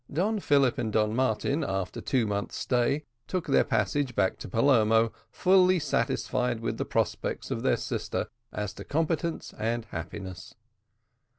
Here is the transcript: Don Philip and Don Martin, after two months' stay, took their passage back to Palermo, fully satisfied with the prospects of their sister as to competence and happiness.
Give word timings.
Don 0.11 0.39
Philip 0.39 0.79
and 0.79 0.91
Don 0.91 1.15
Martin, 1.15 1.63
after 1.63 2.01
two 2.01 2.25
months' 2.25 2.57
stay, 2.57 3.03
took 3.27 3.45
their 3.45 3.63
passage 3.63 4.15
back 4.15 4.39
to 4.39 4.47
Palermo, 4.49 5.11
fully 5.29 5.77
satisfied 5.77 6.59
with 6.59 6.79
the 6.79 6.85
prospects 6.85 7.51
of 7.51 7.61
their 7.61 7.77
sister 7.77 8.25
as 8.51 8.73
to 8.73 8.83
competence 8.83 9.53
and 9.59 9.85
happiness. 9.85 10.55